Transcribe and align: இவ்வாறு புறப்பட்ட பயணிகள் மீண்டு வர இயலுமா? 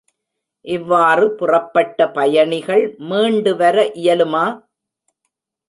இவ்வாறு 0.65 1.25
புறப்பட்ட 1.31 2.07
பயணிகள் 2.09 2.83
மீண்டு 3.09 3.55
வர 3.55 3.77
இயலுமா? 3.95 4.45